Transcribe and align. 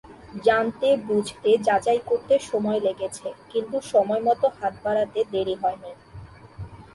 জানতে, 0.43 0.87
বুঝতে, 1.07 1.49
যাচাই 1.57 1.99
করতে 2.05 2.33
সময় 2.41 2.79
লেগেছে, 2.79 3.27
কিন্তু 3.49 3.77
সময়মতো 3.91 4.47
হাত 4.57 4.73
বাড়াতে 4.83 5.19
দেরি 5.31 5.55
হয়নি। 5.61 5.91